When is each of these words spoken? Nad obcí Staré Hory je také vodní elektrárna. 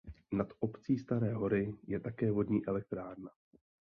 Nad 0.31 0.53
obcí 0.59 0.97
Staré 0.97 1.33
Hory 1.35 1.73
je 1.87 1.99
také 1.99 2.31
vodní 2.31 2.65
elektrárna. 2.65 3.29